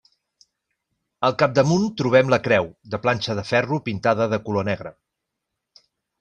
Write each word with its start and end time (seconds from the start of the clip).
Al 1.27 1.35
capdamunt 1.43 1.85
trobem 2.01 2.31
la 2.35 2.39
creu, 2.47 2.71
de 2.95 3.01
planxa 3.05 3.37
de 3.41 3.45
ferro 3.51 3.81
pintada 3.91 4.29
de 4.33 4.41
color 4.49 4.69
negre. 4.73 4.95